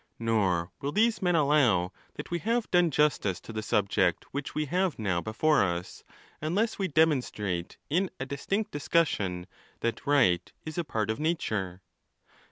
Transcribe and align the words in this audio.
Nor 0.17 0.71
will 0.81 0.91
these 0.91 1.21
men 1.21 1.35
allow 1.35 1.91
that 2.15 2.31
we 2.31 2.39
have 2.39 2.71
done 2.71 2.89
justice 2.89 3.39
to 3.41 3.53
the 3.53 3.61
subject 3.61 4.25
which 4.31 4.55
we 4.55 4.65
have 4.65 4.97
now 4.97 5.21
before 5.21 5.63
us, 5.63 6.03
unless 6.41 6.79
we 6.79 6.87
demonstrate 6.87 7.77
in 7.87 8.09
a 8.19 8.25
distinct 8.25 8.71
discussion 8.71 9.45
that 9.81 10.07
right 10.07 10.51
is 10.65 10.79
'a 10.79 10.83
part 10.83 11.11
of 11.11 11.19
nature. 11.19 11.83